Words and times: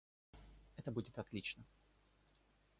Это 0.77 0.91
будет 0.91 1.19
отлично. 1.19 1.63